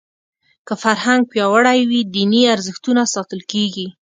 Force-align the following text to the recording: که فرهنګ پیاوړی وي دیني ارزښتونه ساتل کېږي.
که 0.67 0.73
فرهنګ 0.83 1.21
پیاوړی 1.31 1.79
وي 1.89 2.01
دیني 2.13 2.41
ارزښتونه 2.55 3.01
ساتل 3.13 3.41
کېږي. 3.51 3.87